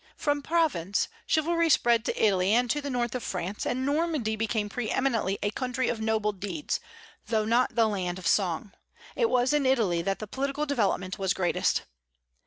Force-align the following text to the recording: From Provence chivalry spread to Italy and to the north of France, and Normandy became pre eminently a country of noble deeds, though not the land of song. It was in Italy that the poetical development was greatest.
From 0.17 0.41
Provence 0.41 1.09
chivalry 1.27 1.69
spread 1.69 2.05
to 2.05 2.25
Italy 2.25 2.53
and 2.55 2.67
to 2.71 2.81
the 2.81 2.89
north 2.89 3.13
of 3.13 3.21
France, 3.21 3.67
and 3.67 3.85
Normandy 3.85 4.35
became 4.35 4.67
pre 4.67 4.89
eminently 4.89 5.37
a 5.43 5.51
country 5.51 5.89
of 5.89 6.01
noble 6.01 6.31
deeds, 6.31 6.79
though 7.27 7.45
not 7.45 7.75
the 7.75 7.85
land 7.87 8.17
of 8.17 8.25
song. 8.25 8.71
It 9.15 9.29
was 9.29 9.53
in 9.53 9.63
Italy 9.63 10.01
that 10.01 10.17
the 10.17 10.25
poetical 10.25 10.65
development 10.65 11.19
was 11.19 11.35
greatest. 11.35 11.83